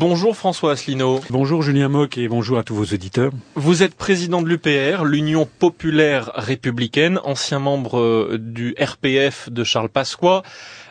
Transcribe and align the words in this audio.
Bonjour 0.00 0.34
François 0.34 0.72
Asselineau. 0.72 1.20
Bonjour 1.28 1.60
Julien 1.60 1.90
Mock 1.90 2.16
et 2.16 2.26
bonjour 2.26 2.56
à 2.56 2.62
tous 2.62 2.74
vos 2.74 2.86
auditeurs. 2.86 3.32
Vous 3.54 3.82
êtes 3.82 3.94
président 3.94 4.40
de 4.40 4.48
l'UPR, 4.48 5.04
l'Union 5.04 5.46
populaire 5.58 6.32
républicaine, 6.36 7.20
ancien 7.22 7.58
membre 7.58 8.00
euh, 8.00 8.38
du 8.40 8.74
RPF 8.80 9.50
de 9.50 9.62
Charles 9.62 9.90
Pasqua. 9.90 10.42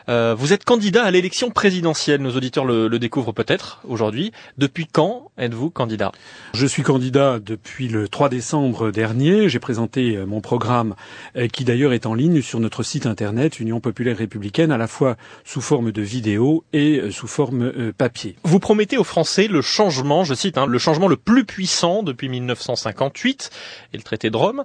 Euh, 0.10 0.34
vous 0.36 0.54
êtes 0.54 0.66
candidat 0.66 1.04
à 1.04 1.12
l'élection 1.12 1.52
présidentielle, 1.52 2.22
nos 2.22 2.36
auditeurs 2.36 2.66
le, 2.66 2.88
le 2.88 3.00
découvrent 3.00 3.32
peut-être 3.32 3.80
aujourd'hui. 3.88 4.32
Depuis 4.58 4.88
quand 4.88 5.30
êtes-vous 5.38 5.70
candidat? 5.70 6.12
Je 6.56 6.66
suis 6.66 6.82
candidat 6.82 7.40
depuis 7.40 7.88
le 7.88 8.08
3 8.08 8.30
décembre 8.30 8.90
dernier. 8.90 9.50
J'ai 9.50 9.60
présenté 9.60 10.16
euh, 10.16 10.26
mon 10.26 10.42
programme 10.42 10.96
euh, 11.36 11.48
qui 11.48 11.64
d'ailleurs 11.64 11.94
est 11.94 12.08
en 12.08 12.16
ligne 12.16 12.42
sur 12.42 12.60
notre 12.60 12.82
site 12.82 13.06
internet 13.06 13.60
Union 13.60 13.80
populaire 13.80 14.18
républicaine 14.18 14.72
à 14.72 14.78
la 14.78 14.88
fois 14.88 15.16
sous 15.46 15.62
forme 15.62 15.92
de 15.92 16.02
vidéo 16.02 16.64
et 16.74 17.12
sous 17.12 17.28
forme 17.28 17.92
papier. 17.94 18.36
Vous 18.44 18.60
promettez 18.60 18.98
aux 18.98 19.04
Français 19.04 19.48
le 19.48 19.62
changement, 19.62 20.24
je 20.24 20.34
cite, 20.34 20.58
hein, 20.58 20.66
le 20.66 20.80
changement 20.80 21.08
le 21.08 21.18
plus 21.18 21.46
puissant 21.46 22.02
depuis 22.02 22.30
1958 22.30 23.52
et 23.94 23.98
le 23.98 24.04
traité 24.04 24.30
de 24.32 24.38
Rome. 24.38 24.64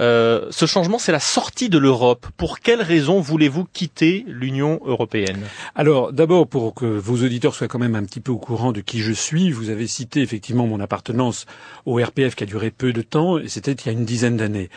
Euh, 0.00 0.46
ce 0.50 0.66
changement, 0.66 0.98
c'est 0.98 1.12
la 1.12 1.20
sortie 1.20 1.68
de 1.68 1.78
l'Europe. 1.78 2.26
Pour 2.36 2.60
quelles 2.60 2.82
raisons 2.82 3.20
voulez-vous 3.20 3.66
quitter 3.72 4.24
l'Union 4.26 4.80
européenne 4.86 5.40
Alors, 5.74 6.12
d'abord, 6.12 6.46
pour 6.46 6.74
que 6.74 6.86
vos 6.86 7.24
auditeurs 7.24 7.54
soient 7.54 7.68
quand 7.68 7.78
même 7.78 7.94
un 7.94 8.04
petit 8.04 8.20
peu 8.20 8.32
au 8.32 8.38
courant 8.38 8.72
de 8.72 8.80
qui 8.80 9.00
je 9.00 9.12
suis, 9.12 9.50
vous 9.50 9.70
avez 9.70 9.86
cité 9.86 10.20
effectivement 10.20 10.66
mon 10.66 10.80
appartenance 10.80 11.46
au 11.86 11.96
RPF 11.96 12.34
qui 12.34 12.44
a 12.44 12.46
duré 12.46 12.70
peu 12.70 12.92
de 12.92 13.02
temps, 13.02 13.38
et 13.38 13.48
c'était 13.48 13.72
il 13.72 13.86
y 13.86 13.88
a 13.88 13.92
une 13.92 14.04
dizaine 14.04 14.36
d'années. 14.36 14.70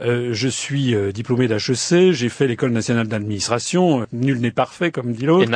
Euh, 0.00 0.30
je 0.32 0.48
suis 0.48 0.94
euh, 0.94 1.12
diplômé 1.12 1.48
d'HEC, 1.48 2.12
j'ai 2.12 2.28
fait 2.28 2.46
l'école 2.46 2.72
nationale 2.72 3.08
d'administration, 3.08 4.06
nul 4.12 4.40
n'est 4.40 4.50
parfait, 4.50 4.90
comme 4.90 5.12
dit 5.12 5.26
l'autre. 5.26 5.50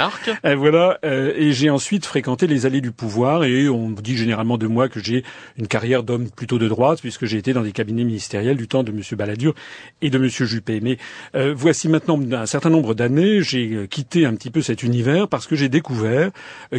Et 0.44 0.48
euh, 0.48 0.56
voilà, 0.56 0.98
euh, 1.04 1.32
et 1.36 1.52
j'ai 1.52 1.70
ensuite 1.70 2.06
fréquenté 2.06 2.46
les 2.46 2.66
allées 2.66 2.80
du 2.80 2.92
pouvoir, 2.92 3.44
et 3.44 3.68
on 3.68 3.90
dit 3.90 4.16
généralement 4.16 4.58
de 4.58 4.66
moi 4.66 4.88
que 4.88 5.00
j'ai 5.00 5.24
une 5.58 5.66
carrière 5.66 6.02
d'homme 6.02 6.30
plutôt 6.30 6.58
de 6.58 6.68
droite, 6.68 7.00
puisque 7.00 7.26
j'ai 7.26 7.38
été 7.38 7.52
dans 7.52 7.62
des 7.62 7.72
cabinets 7.72 8.04
ministériels 8.04 8.56
du 8.56 8.68
temps 8.68 8.82
de 8.82 8.90
M. 8.90 9.00
Balladur 9.16 9.54
et 10.02 10.10
de 10.10 10.18
M. 10.18 10.28
Juppé. 10.28 10.80
Mais 10.80 10.98
euh, 11.34 11.54
voici 11.56 11.88
maintenant 11.88 12.20
un 12.32 12.46
certain 12.46 12.70
nombre 12.70 12.94
d'années, 12.94 13.42
j'ai 13.42 13.86
quitté 13.94 14.26
un 14.26 14.34
petit 14.34 14.50
peu 14.50 14.60
cet 14.60 14.82
univers 14.82 15.28
parce 15.28 15.46
que 15.46 15.54
j'ai 15.54 15.68
découvert 15.68 16.32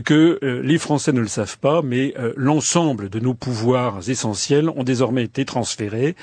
que 0.03 0.37
euh, 0.43 0.61
les 0.61 0.77
Français 0.77 1.13
ne 1.13 1.21
le 1.21 1.29
savent 1.29 1.57
pas, 1.59 1.81
mais 1.81 2.13
euh, 2.19 2.33
l'ensemble 2.35 3.07
de 3.07 3.21
nos 3.21 3.33
pouvoirs 3.33 4.09
essentiels 4.09 4.67
ont 4.67 4.83
désormais 4.83 5.23
été 5.23 5.45
transférés 5.45 6.17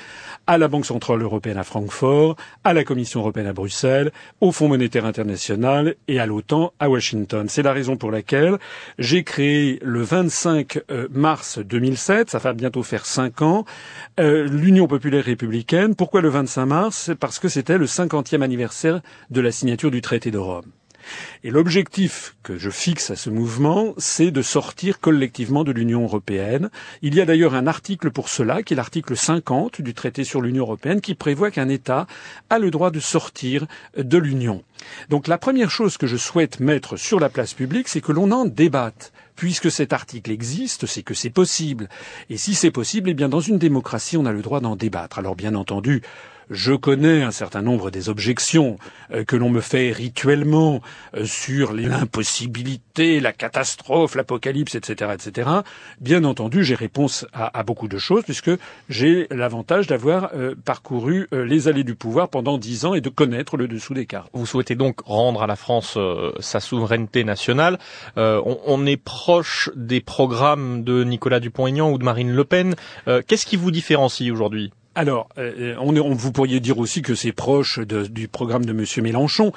à 0.45 0.59
la 0.59 0.67
Banque 0.67 0.85
centrale 0.85 1.23
européenne 1.23 1.57
à 1.57 1.63
Francfort, 1.63 2.35
à 2.63 2.75
la 2.75 2.83
Commission 2.83 3.21
européenne 3.21 3.47
à 3.47 3.53
Bruxelles, 3.53 4.11
au 4.39 4.51
Fonds 4.51 4.67
monétaire 4.67 5.05
international 5.05 5.95
et 6.07 6.19
à 6.19 6.27
l'OTAN 6.27 6.73
à 6.79 6.91
Washington. 6.91 7.47
C'est 7.49 7.63
la 7.63 7.73
raison 7.73 7.97
pour 7.97 8.11
laquelle 8.11 8.59
j'ai 8.99 9.23
créé 9.23 9.79
le 9.81 10.03
25 10.03 10.79
mars 11.09 11.57
2007, 11.57 12.29
ça 12.29 12.37
va 12.37 12.53
bientôt 12.53 12.83
faire 12.83 13.07
cinq 13.07 13.41
ans, 13.41 13.65
l'Union 14.19 14.85
populaire 14.87 15.23
républicaine. 15.23 15.95
Pourquoi 15.95 16.21
le 16.21 16.29
25 16.29 16.65
mars? 16.67 17.11
Parce 17.19 17.39
que 17.39 17.47
c'était 17.47 17.79
le 17.79 17.87
cinquantième 17.87 18.43
anniversaire 18.43 19.01
de 19.31 19.41
la 19.41 19.51
signature 19.51 19.89
du 19.89 20.01
traité 20.01 20.29
de 20.29 20.37
Rome. 20.37 20.65
Et 21.43 21.51
l'objectif 21.51 22.35
que 22.43 22.57
je 22.57 22.69
fixe 22.69 23.09
à 23.11 23.15
ce 23.15 23.29
mouvement, 23.29 23.93
c'est 23.97 24.31
de 24.31 24.41
sortir 24.41 24.99
collectivement 24.99 25.63
de 25.63 25.71
l'Union 25.71 26.03
européenne. 26.03 26.69
Il 27.01 27.15
y 27.15 27.21
a 27.21 27.25
d'ailleurs 27.25 27.55
un 27.55 27.67
article 27.67 28.11
pour 28.11 28.29
cela, 28.29 28.63
qui 28.63 28.73
est 28.73 28.77
l'article 28.77 29.15
50 29.15 29.81
du 29.81 29.93
traité 29.93 30.23
sur 30.23 30.41
l'Union 30.41 30.63
européenne, 30.63 31.01
qui 31.01 31.15
prévoit 31.15 31.51
qu'un 31.51 31.69
État 31.69 32.07
a 32.49 32.59
le 32.59 32.71
droit 32.71 32.91
de 32.91 32.99
sortir 32.99 33.65
de 33.97 34.17
l'Union. 34.17 34.63
Donc 35.09 35.27
la 35.27 35.37
première 35.37 35.71
chose 35.71 35.97
que 35.97 36.07
je 36.07 36.17
souhaite 36.17 36.59
mettre 36.59 36.97
sur 36.97 37.19
la 37.19 37.29
place 37.29 37.53
publique, 37.53 37.87
c'est 37.87 38.01
que 38.01 38.11
l'on 38.11 38.31
en 38.31 38.45
débatte. 38.45 39.11
Puisque 39.35 39.71
cet 39.71 39.93
article 39.93 40.31
existe, 40.31 40.85
c'est 40.85 41.03
que 41.03 41.13
c'est 41.13 41.29
possible. 41.29 41.89
Et 42.29 42.37
si 42.37 42.53
c'est 42.53 42.71
possible, 42.71 43.09
eh 43.09 43.13
bien 43.13 43.29
dans 43.29 43.39
une 43.39 43.57
démocratie, 43.57 44.17
on 44.17 44.25
a 44.25 44.31
le 44.31 44.41
droit 44.41 44.59
d'en 44.59 44.75
débattre. 44.75 45.19
Alors 45.19 45.35
bien 45.35 45.55
entendu, 45.55 46.01
je 46.49 46.73
connais 46.73 47.23
un 47.23 47.31
certain 47.31 47.61
nombre 47.61 47.91
des 47.91 48.09
objections 48.09 48.77
euh, 49.11 49.23
que 49.23 49.35
l'on 49.35 49.49
me 49.49 49.61
fait 49.61 49.91
rituellement 49.91 50.81
euh, 51.15 51.25
sur 51.25 51.73
l'impossibilité, 51.73 53.19
la 53.19 53.33
catastrophe, 53.33 54.15
l'apocalypse, 54.15 54.75
etc., 54.75 55.11
etc. 55.13 55.49
Bien 55.99 56.23
entendu, 56.23 56.63
j'ai 56.63 56.75
réponse 56.75 57.25
à, 57.33 57.63
beaucoup 57.63 57.87
de 57.87 57.97
choses 57.97 58.23
puisque 58.23 58.51
j'ai 58.89 59.27
l'avantage 59.31 59.87
d'avoir 59.87 60.31
euh, 60.33 60.55
parcouru 60.65 61.27
les 61.31 61.67
allées 61.67 61.83
du 61.83 61.95
pouvoir 61.95 62.29
pendant 62.29 62.57
dix 62.57 62.85
ans 62.85 62.93
et 62.93 63.01
de 63.01 63.09
connaître 63.09 63.57
le 63.57 63.67
dessous 63.67 63.93
des 63.93 64.05
cartes. 64.05 64.29
Vous 64.33 64.45
souhaitez 64.45 64.75
donc 64.75 65.01
rendre 65.05 65.43
à 65.43 65.47
la 65.47 65.55
France 65.55 65.97
sa 66.39 66.59
souveraineté 66.59 67.23
nationale. 67.23 67.79
On, 68.15 68.85
est 68.85 68.97
des 69.75 70.01
programmes 70.01 70.83
de 70.83 71.03
Nicolas 71.03 71.39
Dupont-Aignan 71.39 71.91
ou 71.91 71.97
de 71.97 72.03
Marine 72.03 72.31
Le 72.31 72.43
Pen. 72.43 72.75
Qu'est-ce 73.05 73.45
qui 73.45 73.55
vous 73.55 73.71
différencie 73.71 74.31
aujourd'hui? 74.31 74.71
Alors, 74.95 75.27
euh, 75.39 75.75
on, 75.79 75.95
on, 75.97 76.13
vous 76.13 76.31
pourriez 76.31 76.59
dire 76.59 76.77
aussi 76.77 77.01
que 77.01 77.15
c'est 77.15 77.31
proche 77.31 77.79
de, 77.79 78.05
du 78.05 78.27
programme 78.27 78.65
de 78.65 78.71
M. 78.71 78.85
Mélenchon. 79.03 79.51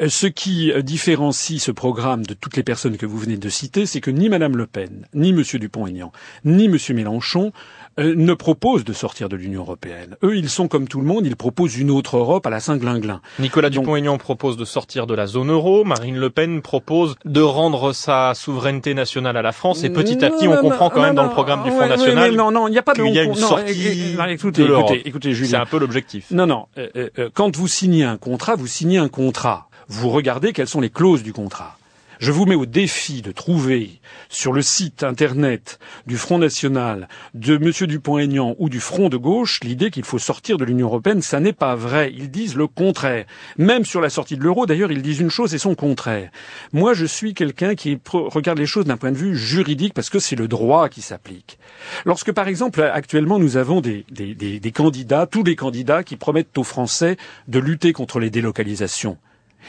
Euh, 0.00 0.08
ce 0.08 0.26
qui 0.26 0.70
euh, 0.70 0.82
différencie 0.82 1.62
ce 1.62 1.70
programme 1.70 2.26
de 2.26 2.34
toutes 2.34 2.56
les 2.56 2.62
personnes 2.62 2.98
que 2.98 3.06
vous 3.06 3.18
venez 3.18 3.38
de 3.38 3.48
citer, 3.48 3.86
c'est 3.86 4.00
que 4.00 4.10
ni 4.10 4.28
Mme 4.28 4.56
Le 4.56 4.66
Pen, 4.66 5.06
ni 5.14 5.30
M. 5.30 5.42
Dupont-Aignan, 5.42 6.12
ni 6.44 6.66
M. 6.66 6.76
Mélenchon 6.90 7.52
euh, 7.98 8.14
ne 8.16 8.32
proposent 8.32 8.84
de 8.84 8.92
sortir 8.94 9.28
de 9.28 9.36
l'Union 9.36 9.60
européenne. 9.60 10.16
Eux, 10.22 10.36
ils 10.36 10.48
sont 10.48 10.66
comme 10.66 10.88
tout 10.88 10.98
le 10.98 11.06
monde, 11.06 11.26
ils 11.26 11.36
proposent 11.36 11.76
une 11.76 11.90
autre 11.90 12.16
Europe 12.16 12.46
à 12.46 12.50
la 12.50 12.58
Saint-Glinglin. 12.58 13.20
Nicolas 13.38 13.68
Dupont-Aignan 13.68 14.16
propose 14.16 14.56
de 14.56 14.64
sortir 14.64 15.06
de 15.06 15.14
la 15.14 15.26
zone 15.26 15.50
euro, 15.50 15.84
Marine 15.84 16.18
LePen 16.18 16.62
propose 16.62 17.16
de 17.26 17.42
rendre 17.42 17.92
sa 17.92 18.32
souveraineté 18.34 18.94
nationale 18.94 19.36
à 19.36 19.42
la 19.42 19.52
France, 19.52 19.84
et 19.84 19.90
petit 19.90 20.24
à 20.24 20.30
petit, 20.30 20.48
on 20.48 20.56
comprend 20.56 20.88
quand 20.88 21.02
même 21.02 21.14
dans 21.14 21.24
le 21.24 21.30
programme 21.30 21.64
du 21.64 21.70
Front 21.70 21.86
National 21.86 22.34
non, 22.34 22.50
non, 22.50 22.66
il 22.66 22.70
n'y 22.70 22.78
a 22.78 22.82
pas 22.82 22.94
de... 22.94 23.04
Il 23.04 23.12
y 23.12 23.18
a 23.18 23.24
une 23.24 23.34
sortie 23.34 24.16
écoutez, 24.30 24.66
écoutez, 24.84 25.08
écoutez, 25.08 25.34
Julien. 25.34 25.50
C'est 25.50 25.56
un 25.56 25.66
peu 25.66 25.78
l'objectif. 25.78 26.30
Non, 26.30 26.46
non. 26.46 26.66
Euh, 26.78 27.10
euh, 27.18 27.30
quand 27.32 27.56
vous 27.56 27.68
signez 27.68 28.04
un 28.04 28.16
contrat, 28.16 28.56
vous 28.56 28.66
signez 28.66 28.98
un 28.98 29.08
contrat. 29.08 29.68
Vous 29.88 30.10
regardez 30.10 30.52
quelles 30.52 30.68
sont 30.68 30.80
les 30.80 30.90
clauses 30.90 31.22
du 31.22 31.32
contrat. 31.32 31.76
Je 32.18 32.30
vous 32.30 32.46
mets 32.46 32.54
au 32.54 32.66
défi 32.66 33.22
de 33.22 33.32
trouver 33.32 34.00
sur 34.28 34.52
le 34.52 34.62
site 34.62 35.02
internet 35.02 35.78
du 36.06 36.16
Front 36.16 36.38
National, 36.38 37.08
de 37.34 37.56
M. 37.56 37.86
Dupont-Aignan 37.88 38.54
ou 38.58 38.68
du 38.68 38.80
Front 38.80 39.08
de 39.08 39.16
gauche 39.16 39.60
l'idée 39.62 39.90
qu'il 39.90 40.04
faut 40.04 40.18
sortir 40.18 40.58
de 40.58 40.64
l'Union 40.64 40.86
européenne. 40.86 41.22
Ça 41.22 41.40
n'est 41.40 41.52
pas 41.52 41.74
vrai. 41.74 42.12
Ils 42.16 42.30
disent 42.30 42.54
le 42.54 42.66
contraire. 42.66 43.24
Même 43.58 43.84
sur 43.84 44.00
la 44.00 44.10
sortie 44.10 44.36
de 44.36 44.42
l'euro, 44.42 44.66
d'ailleurs, 44.66 44.92
ils 44.92 45.02
disent 45.02 45.20
une 45.20 45.30
chose 45.30 45.54
et 45.54 45.58
son 45.58 45.74
contraire. 45.74 46.30
Moi, 46.72 46.94
je 46.94 47.06
suis 47.06 47.34
quelqu'un 47.34 47.74
qui 47.74 47.98
regarde 48.12 48.58
les 48.58 48.66
choses 48.66 48.84
d'un 48.84 48.96
point 48.96 49.12
de 49.12 49.16
vue 49.16 49.36
juridique 49.36 49.94
parce 49.94 50.10
que 50.10 50.18
c'est 50.18 50.36
le 50.36 50.48
droit 50.48 50.88
qui 50.88 51.02
s'applique. 51.02 51.58
Lorsque, 52.04 52.32
par 52.32 52.48
exemple, 52.48 52.82
actuellement, 52.82 53.38
nous 53.38 53.56
avons 53.56 53.80
des, 53.80 54.04
des, 54.10 54.72
candidats, 54.72 55.26
tous 55.26 55.42
les 55.42 55.56
candidats 55.56 56.02
qui 56.04 56.16
promettent 56.16 56.56
aux 56.56 56.64
Français 56.64 57.16
de 57.48 57.58
lutter 57.58 57.92
contre 57.92 58.20
les 58.20 58.30
délocalisations. 58.30 59.18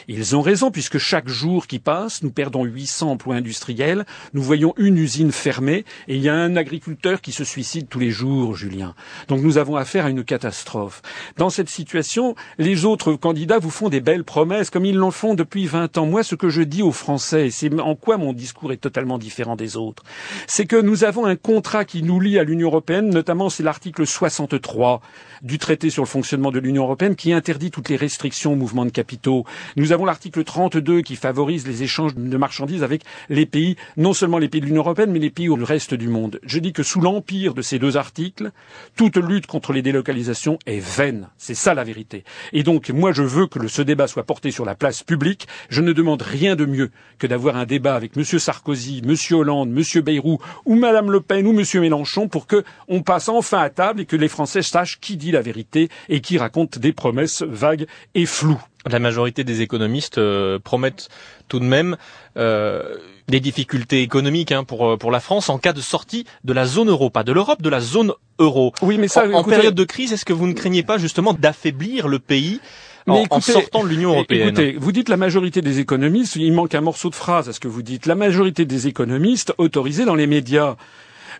Ils 0.08 0.36
ont 0.36 0.42
raison 0.42 0.72
puisque 0.72 0.98
chaque 0.98 1.28
jour 1.28 1.68
qui 1.68 1.80
passe, 1.80 2.24
nous 2.24 2.32
perdons 2.32 2.64
800 2.64 3.12
emplois 3.12 3.36
industriels, 3.36 4.06
nous 4.34 4.42
voyons 4.42 4.74
une 4.78 4.98
usine 4.98 5.32
fermée 5.32 5.86
et 6.08 6.16
il 6.16 6.22
y 6.22 6.30
a 6.30 6.36
un 6.36 6.56
agriculteur 6.56 7.22
qui 7.22 7.32
se 7.32 7.44
suicide 7.44 7.88
tous 7.90 8.00
les 8.00 8.12
jours, 8.12 8.56
Julien. 8.56 8.96
Donc 9.28 9.42
nous 9.42 9.58
avons 9.58 9.76
affaire 9.76 10.06
à 10.06 10.10
une 10.10 10.24
catastrophe. 10.24 11.02
Dans 11.38 11.50
cette 11.50 11.70
situation, 11.70 12.36
les 12.58 12.86
autres 12.86 13.14
candidats 13.14 13.60
vous 13.60 13.70
font 13.70 13.90
des 13.90 14.02
belles 14.02 14.24
promesses 14.24 14.70
comme 14.70 14.86
ils 14.86 14.96
l'en 14.96 15.12
font 15.12 15.34
depuis 15.34 15.66
20 15.66 15.98
ans. 15.98 16.06
Moi, 16.06 16.24
ce 16.24 16.36
que 16.36 16.50
je 16.50 16.62
dis 16.62 16.82
aux 16.82 16.92
Français, 16.92 17.50
c'est 17.52 17.74
en 17.80 17.96
quoi 17.96 18.18
mon 18.18 18.34
discours 18.34 18.72
est 18.72 18.78
totalement 18.78 19.18
différent 19.18 19.56
des 19.56 19.78
autres, 19.78 20.04
c'est 20.48 20.66
que 20.66 20.76
nous 20.76 21.04
avons 21.04 21.26
un 21.26 21.36
contrat 21.36 21.86
qui 21.86 22.04
nous 22.04 22.20
lie 22.20 22.40
à 22.40 22.44
l'Union 22.44 22.70
européenne, 22.70 23.10
notamment 23.10 23.50
c'est 23.50 23.64
l'article 23.64 24.06
63 24.06 25.02
du 25.42 25.58
traité 25.60 25.90
sur 25.90 26.04
le 26.04 26.08
fonctionnement 26.08 26.52
de 26.52 26.60
l'Union 26.60 26.84
européenne 26.84 27.16
qui 27.16 27.34
interdit 27.34 27.72
toutes 27.72 27.90
les 27.90 27.96
restrictions 27.96 28.54
au 28.54 28.56
mouvement 28.56 28.86
de 28.86 28.92
capitaux. 28.92 29.46
Avons 29.92 30.06
l'article 30.06 30.44
32 30.44 31.02
qui 31.02 31.16
favorise 31.16 31.68
les 31.68 31.84
échanges 31.84 32.16
de 32.16 32.38
marchandises 32.38 32.84
avec 32.84 33.04
les 33.30 33.46
pays, 33.46 33.76
non 33.98 34.14
seulement 34.14 34.38
les 34.38 34.48
pays 34.48 34.62
de 34.62 34.66
l'Union 34.66 34.82
européenne, 34.82 35.12
mais 35.12 35.20
les 35.20 35.30
pays 35.30 35.48
du 35.48 35.64
reste 35.64 35.94
du 35.94 36.08
monde. 36.08 36.40
Je 36.44 36.60
dis 36.60 36.74
que 36.74 36.84
sous 36.84 37.02
l'empire 37.02 37.54
de 37.54 37.62
ces 37.62 37.80
deux 37.80 37.98
articles, 37.98 38.52
toute 38.96 39.18
lutte 39.18 39.48
contre 39.48 39.74
les 39.74 39.82
délocalisations 39.82 40.58
est 40.66 40.80
vaine. 40.80 41.30
C'est 41.38 41.56
ça 41.56 41.74
la 41.74 41.84
vérité. 41.84 42.24
Et 42.54 42.64
donc, 42.64 42.90
moi, 42.90 43.12
je 43.12 43.24
veux 43.24 43.48
que 43.48 43.68
ce 43.68 43.82
débat 43.82 44.08
soit 44.08 44.24
porté 44.24 44.52
sur 44.52 44.66
la 44.66 44.76
place 44.76 45.04
publique. 45.04 45.48
Je 45.70 45.82
ne 45.82 45.92
demande 45.92 46.22
rien 46.22 46.56
de 46.56 46.66
mieux 46.66 46.92
que 47.20 47.28
d'avoir 47.28 47.58
un 47.58 47.66
débat 47.66 47.96
avec 47.96 48.16
M. 48.18 48.24
Sarkozy, 48.24 49.02
M. 49.06 49.16
Hollande, 49.32 49.70
M. 49.70 50.02
Bayrou 50.02 50.40
ou 50.66 50.76
Mme 50.76 51.12
Le 51.12 51.22
Pen 51.22 51.48
ou 51.48 51.60
M. 51.60 51.66
Mélenchon 51.82 52.28
pour 52.28 52.48
que 52.48 52.64
on 52.88 53.02
passe 53.02 53.30
enfin 53.30 53.60
à 53.60 53.70
table 53.70 54.02
et 54.02 54.06
que 54.06 54.16
les 54.16 54.28
Français 54.28 54.62
sachent 54.62 55.00
qui 55.00 55.18
dit 55.18 55.32
la 55.32 55.42
vérité 55.42 55.90
et 56.10 56.22
qui 56.22 56.38
raconte 56.38 56.80
des 56.80 56.94
promesses 56.94 57.42
vagues 57.44 57.88
et 58.16 58.26
floues. 58.26 58.62
La 58.90 59.00
majorité 59.00 59.44
des 59.44 59.62
économistes 59.62 60.18
euh, 60.18 60.60
promettent 60.60 61.10
tout 61.48 61.60
de 61.60 61.66
même 61.66 61.96
euh, 62.38 62.98
des 63.30 63.40
difficultés 63.40 64.02
économiques 64.02 64.52
hein, 64.52 64.64
pour 64.64 64.88
euh, 64.88 64.98
pour 64.98 65.12
la 65.12 65.20
France 65.20 65.50
en 65.50 65.58
cas 65.58 65.74
de 65.74 65.82
sortie 65.82 66.26
de 66.44 66.54
la 66.54 66.66
zone 66.66 66.90
euro, 66.90 67.10
pas 67.10 67.24
de 67.24 67.32
l'Europe, 67.32 67.62
de 67.62 67.70
la 67.70 67.80
zone 67.80 68.14
euro. 68.40 68.74
Oui, 68.82 68.98
mais 68.98 69.08
ça, 69.08 69.22
en, 69.22 69.24
écoutez... 69.24 69.38
en 69.38 69.44
période 69.44 69.76
de 69.76 69.84
crise, 69.86 70.12
est-ce 70.12 70.26
que 70.26 70.34
vous 70.34 70.48
ne 70.48 70.54
craignez 70.54 70.84
pas 70.84 70.98
justement 70.98 71.34
d'affaiblir 71.34 72.08
le 72.08 72.20
pays 72.20 72.60
en, 73.08 73.42
sortant 73.42 73.84
de 73.84 73.90
l'Union 73.90 74.12
européenne. 74.12 74.50
Écoutez, 74.50 74.76
vous 74.80 74.92
dites 74.92 75.10
la 75.10 75.18
majorité 75.18 75.62
des 75.62 75.80
économistes, 75.80 76.36
il 76.36 76.54
manque 76.54 76.76
un 76.76 76.82
morceau 76.82 77.10
de 77.10 77.16
phrase 77.16 77.50
à 77.50 77.54
ce 77.54 77.60
que 77.60 77.68
vous 77.68 77.82
dites. 77.82 78.06
La 78.06 78.16
majorité 78.16 78.66
des 78.66 78.88
économistes 78.88 79.54
autorisés 79.58 80.06
dans 80.06 80.16
les 80.16 80.28
médias. 80.28 80.76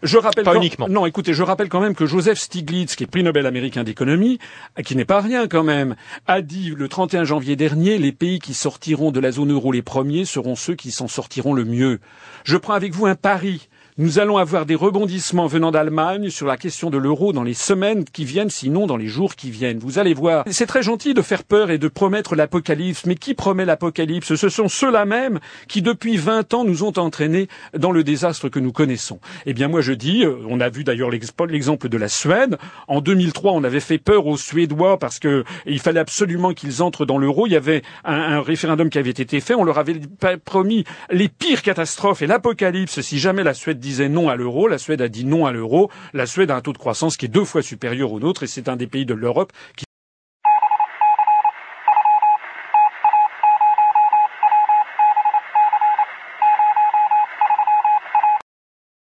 Je 0.02 0.18
rappelle 0.18 0.44
pas 0.44 0.56
uniquement. 0.56 0.88
Non, 0.90 1.06
écoutez, 1.06 1.34
je 1.34 1.44
rappelle 1.44 1.70
quand 1.70 1.80
même 1.80 1.96
que 1.96 2.06
Joseph 2.06 2.40
Stiglitz, 2.40 2.96
qui 2.96 3.04
est 3.04 3.08
prix 3.08 3.24
Nobel 3.24 3.46
américain 3.46 3.84
d'économie, 3.84 4.40
qui 4.84 4.96
n'est 4.96 5.06
pas 5.06 5.22
rien 5.22 5.48
quand 5.48 5.64
même, 5.64 5.96
a 6.28 6.42
dit 6.42 6.74
le 6.76 6.88
31 6.88 7.24
janvier 7.24 7.56
dernier, 7.56 7.98
les 7.98 8.12
pays 8.12 8.40
qui 8.40 8.54
sortiront 8.54 9.12
de 9.12 9.20
la 9.20 9.32
zone 9.32 9.52
euro 9.52 9.72
les 9.72 9.82
premiers 9.82 10.26
seront 10.26 10.56
ceux 10.56 10.76
qui 10.76 10.92
s'en 10.92 11.08
sortiront 11.08 11.54
le 11.54 11.66
mieux. 11.66 12.00
Je 12.44 12.58
prends 12.58 12.74
avec 12.74 12.94
vous 12.94 13.06
un 13.06 13.16
pari. 13.16 13.70
Nous 14.00 14.18
allons 14.18 14.38
avoir 14.38 14.66
des 14.66 14.74
rebondissements 14.74 15.46
venant 15.46 15.70
d'Allemagne 15.70 16.32
sur 16.32 16.48
la 16.48 16.58
question 16.58 16.90
de 16.90 16.98
l'euro 16.98 17.32
dans 17.32 17.44
les 17.44 17.54
semaines 17.54 18.06
qui 18.06 18.26
viennent, 18.26 18.50
sinon 18.50 18.88
dans 18.88 18.98
les 18.98 19.06
jours 19.06 19.36
qui 19.36 19.52
viennent. 19.52 19.78
Vous 19.78 20.00
allez 20.00 20.16
voir. 20.16 20.46
C'est 20.50 20.66
très 20.66 20.82
gentil 20.82 21.14
de 21.14 21.22
faire 21.22 21.44
peur 21.44 21.70
et 21.70 21.78
de 21.78 21.88
promettre 21.88 22.36
l'apocalypse, 22.36 23.06
mais 23.06 23.14
qui 23.14 23.36
promet 23.36 23.66
l'apocalypse? 23.66 24.34
Ce 24.34 24.50
sont 24.50 24.68
ceux-là 24.68 25.06
même 25.06 25.40
qui, 25.68 25.84
depuis 25.84 26.18
20 26.18 26.56
ans, 26.56 26.64
nous 26.64 26.84
ont 26.84 26.98
entraînés 26.98 27.48
dans 27.78 27.92
le 27.92 28.04
désastre 28.04 28.50
que 28.50 28.58
nous 28.58 28.72
connaissons. 28.72 29.20
Eh 29.46 29.54
bien, 29.54 29.68
moi, 29.68 29.82
je 29.82 29.94
dis, 29.94 30.26
euh, 30.26 30.38
on 30.50 30.60
a 30.60 30.70
vu 30.70 30.84
d'ailleurs 30.84 31.12
l'exemple 31.12 31.88
de 31.88 31.98
la 32.00 32.10
Suède. 32.10 32.58
En 32.88 33.00
2003, 33.00 33.52
on 33.52 33.64
avait 33.64 33.80
fait 33.80 34.00
peur 34.00 34.26
aux 34.26 34.38
Suédois 34.38 34.98
parce 34.98 35.20
que 35.20 35.44
il 35.68 35.78
fallait 35.78 36.00
absolument 36.00 36.56
qu'ils 36.56 36.82
entrent 36.82 37.06
dans 37.06 37.20
l'euro. 37.20 37.46
Il 37.46 37.54
y 37.54 37.56
avait 37.56 37.84
un, 38.06 38.16
un 38.16 38.42
référendum 38.42 38.90
qui 38.90 38.98
avait 38.98 39.12
été 39.12 39.40
fait. 39.40 39.54
On 39.54 39.64
leur 39.64 39.78
avait 39.78 40.02
promis 40.44 40.84
les 41.12 41.30
pires 41.30 41.62
catastrophes 41.62 42.24
et 42.24 42.28
l'apocalypse 42.28 43.02
si 43.02 43.20
jamais 43.20 43.44
la 43.44 43.54
Suède 43.54 43.83
disait 43.84 44.10
non 44.10 44.30
à 44.30 44.36
l'euro, 44.36 44.68
la 44.68 44.80
Suède 44.80 45.02
a 45.02 45.10
dit 45.10 45.26
non 45.26 45.46
à 45.46 45.52
l'euro, 45.52 45.92
la 46.14 46.26
Suède 46.26 46.50
a 46.50 46.56
un 46.56 46.62
taux 46.62 46.74
de 46.74 46.78
croissance 46.80 47.18
qui 47.18 47.26
est 47.26 47.30
deux 47.30 47.46
fois 47.46 47.62
supérieur 47.62 48.12
au 48.12 48.20
nôtre 48.20 48.44
et 48.44 48.48
c'est 48.48 48.70
un 48.70 48.76
des 48.76 48.88
pays 48.88 49.06
de 49.06 49.14
l'Europe 49.14 49.52
qui 49.76 49.86